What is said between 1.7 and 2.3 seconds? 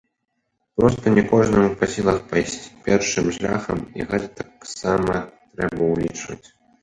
па сілах